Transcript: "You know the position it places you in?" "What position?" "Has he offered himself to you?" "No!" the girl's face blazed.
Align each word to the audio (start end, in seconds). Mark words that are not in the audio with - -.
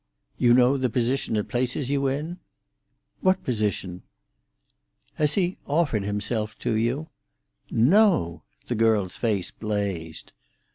"You 0.39 0.55
know 0.55 0.77
the 0.77 0.89
position 0.89 1.35
it 1.35 1.47
places 1.47 1.91
you 1.91 2.07
in?" 2.07 2.39
"What 3.19 3.43
position?" 3.43 4.01
"Has 5.13 5.35
he 5.35 5.59
offered 5.67 6.01
himself 6.05 6.57
to 6.65 6.73
you?" 6.73 7.09
"No!" 7.69 8.41
the 8.65 8.73
girl's 8.73 9.15
face 9.17 9.51
blazed. 9.51 10.31